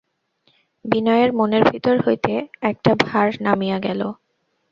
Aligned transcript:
বিনয়ের 0.85 1.29
মনের 1.33 1.63
ভিতর 1.71 1.95
হইতে 2.05 2.33
একটা 2.61 2.91
ভার 3.03 3.27
নামিয়া 3.41 3.77
গেল। 3.79 4.01